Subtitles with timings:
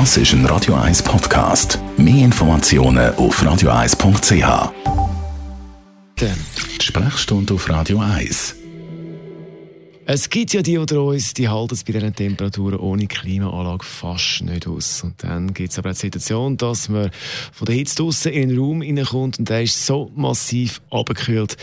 [0.00, 1.78] Das ist ein Radio 1 Podcast.
[1.96, 4.72] Mehr Informationen auf radio1.ch.
[6.18, 8.63] Die Sprechstunde auf Radio 1.
[10.06, 14.42] Es gibt ja die unter uns, die halten es bei diesen Temperaturen ohne Klimaanlage fast
[14.42, 15.02] nicht aus.
[15.02, 17.10] Und dann gibt es aber auch die Situation, dass man
[17.52, 21.56] von der Hitze draussen in den Raum reinkommt und der ist so massiv abgekühlt,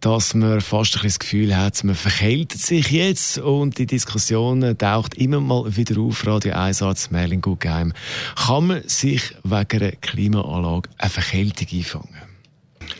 [0.00, 5.14] dass man fast ein das Gefühl hat, man verkältet sich jetzt und die Diskussion taucht
[5.14, 6.26] immer mal wieder auf.
[6.26, 7.92] Radio 1 Arzt Merlin Guggenheim.
[8.34, 12.22] Kann man sich wegen einer Klimaanlage eine Verkältung einfangen?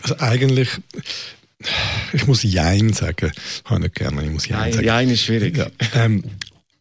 [0.02, 0.68] Also eigentlich
[2.23, 3.32] ich muss Jein sagen.
[3.34, 4.84] Ich habe nicht gerne, ich muss Jein, sagen.
[4.84, 5.56] Jein ist schwierig.
[5.56, 5.66] Ja.
[5.95, 6.24] Ähm,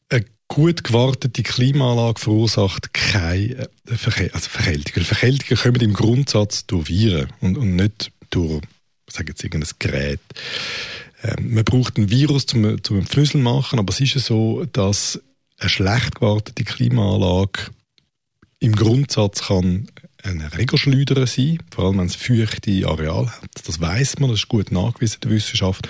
[0.10, 5.06] eine gut gewartete Klimaanlage verursacht keine äh, Verke also Verkältungen.
[5.06, 8.62] Verkältungen kommen im Grundsatz durch Viren und, und nicht durch,
[9.10, 10.20] sage jetzt irgendein Gerät.
[11.24, 15.20] Ähm, man braucht ein Virus zum, zum Pfnüsseln machen, aber es ist ja so, dass
[15.58, 17.72] eine schlecht gewartete Klimaanlage
[18.60, 19.88] im Grundsatz kann
[20.24, 23.50] ein Regelschleuder sein, vor allem wenn es feuchte Areal hat.
[23.66, 25.88] Das weiß man, das ist gut nachgewiesen in der Wissenschaft.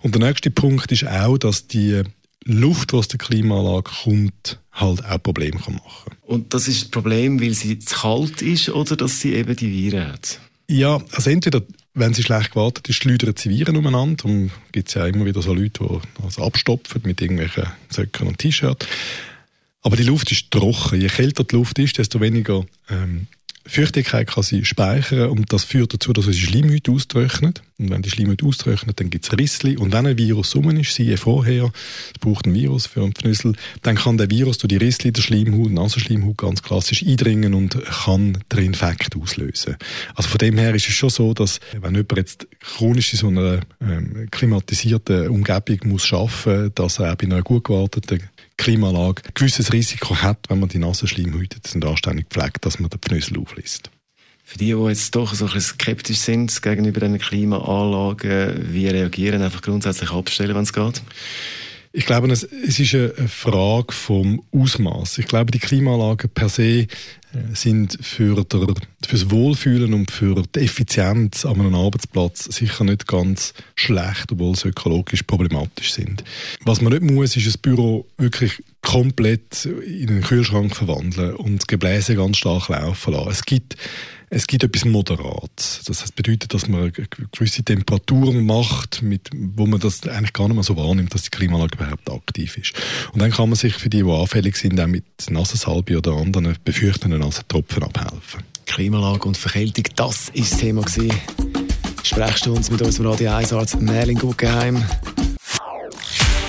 [0.00, 2.02] Und der nächste Punkt ist auch, dass die
[2.44, 6.90] Luft, die aus der Klimaanlage kommt, halt auch Probleme kann machen Und das ist das
[6.90, 10.40] Problem, weil sie zu kalt ist oder dass sie eben die Viren hat?
[10.68, 11.62] Ja, also entweder,
[11.94, 14.22] wenn sie schlecht gewartet ist, schleudern sie Viren umeinander.
[14.22, 18.38] Darum gibt es ja immer wieder so Leute, die das abstopfen mit irgendwelchen Söcken und
[18.38, 18.86] T-Shirts.
[19.82, 21.00] Aber die Luft ist trocken.
[21.00, 23.26] Je kälter die Luft ist, desto weniger ähm,
[23.66, 27.62] Feuchtigkeit kann sie speichern und das führt dazu, dass unsere Schleimhäute austrocknet.
[27.78, 29.76] Und wenn die Schleimhäute austrocknet, dann gibt es Rissli.
[29.76, 31.70] Und wenn ein Virus rum ist, siehe vorher,
[32.12, 35.22] es braucht ein Virus für einen Pfnüssel, dann kann der Virus durch die Rissli der
[35.22, 39.76] Schleimhaut, Nasenschleimhaut ganz klassisch eindringen und kann den Infekt auslösen.
[40.14, 43.28] Also von dem her ist es schon so, dass wenn jemand jetzt chronisch in so
[43.28, 48.20] einer ähm, klimatisierten Umgebung muss arbeiten, dass er auch bei einer gut gewarteten
[48.60, 53.00] Klimaanlage ein gewisses Risiko hat, wenn man die Nasenschleimhäute sind anständig pflegt, dass man den
[53.00, 53.90] Pfnüssel auflässt.
[54.44, 59.42] Für die, die jetzt doch so ein bisschen skeptisch sind gegenüber diesen Klimaanlagen, wie reagieren?
[59.42, 61.02] Einfach grundsätzlich abstellen, wenn es geht?
[61.92, 65.18] Ich glaube, es, ist eine Frage vom Ausmaß.
[65.18, 66.86] Ich glaube, die Klimaanlagen per se
[67.52, 68.60] sind für, der,
[69.06, 74.56] für das Wohlfühlen und für die Effizienz an einem Arbeitsplatz sicher nicht ganz schlecht, obwohl
[74.56, 76.24] sie ökologisch problematisch sind.
[76.64, 81.66] Was man nicht muss, ist ein Büro wirklich komplett in einen Kühlschrank verwandeln und das
[81.66, 83.30] Gebläse ganz stark laufen lassen.
[83.30, 83.76] Es gibt
[84.32, 85.82] es gibt etwas Moderates.
[85.84, 86.92] Das bedeutet, dass man
[87.32, 91.30] gewisse Temperaturen macht, mit, wo man das eigentlich gar nicht mehr so wahrnimmt, dass die
[91.30, 92.72] Klimaanlage überhaupt aktiv ist.
[93.12, 96.56] Und dann kann man sich für die, die anfällig sind, auch mit Nasensalbe oder anderen
[96.64, 98.42] befürchtenden Nasentropfen abhelfen.
[98.66, 100.82] Klimaanlage und Verkältung, das ist das Thema.
[102.02, 104.82] Sprechst du uns mit unserem Radio 1 Arzt Merlin Guggenheim.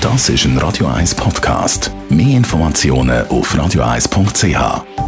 [0.02, 1.92] Das ist ein Radio 1 Podcast.
[2.10, 5.01] Mehr Informationen auf radio1.ch.